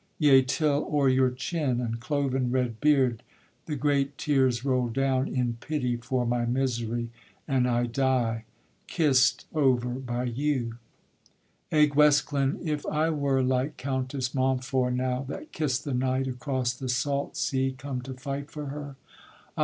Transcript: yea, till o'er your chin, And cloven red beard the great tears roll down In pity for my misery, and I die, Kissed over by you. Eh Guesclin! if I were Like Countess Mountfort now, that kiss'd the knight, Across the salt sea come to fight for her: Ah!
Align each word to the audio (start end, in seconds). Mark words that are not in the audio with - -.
yea, 0.17 0.41
till 0.41 0.89
o'er 0.91 1.07
your 1.09 1.29
chin, 1.29 1.79
And 1.79 1.99
cloven 1.99 2.49
red 2.49 2.81
beard 2.81 3.21
the 3.67 3.75
great 3.75 4.17
tears 4.17 4.65
roll 4.65 4.87
down 4.87 5.27
In 5.27 5.57
pity 5.59 5.95
for 5.97 6.25
my 6.25 6.43
misery, 6.43 7.11
and 7.47 7.67
I 7.69 7.85
die, 7.85 8.45
Kissed 8.87 9.45
over 9.53 9.89
by 9.89 10.23
you. 10.23 10.79
Eh 11.71 11.85
Guesclin! 11.85 12.59
if 12.67 12.83
I 12.87 13.11
were 13.11 13.43
Like 13.43 13.77
Countess 13.77 14.33
Mountfort 14.33 14.95
now, 14.95 15.21
that 15.29 15.51
kiss'd 15.51 15.83
the 15.83 15.93
knight, 15.93 16.25
Across 16.27 16.77
the 16.77 16.89
salt 16.89 17.37
sea 17.37 17.75
come 17.77 18.01
to 18.01 18.15
fight 18.15 18.49
for 18.49 18.65
her: 18.73 18.95
Ah! 19.55 19.59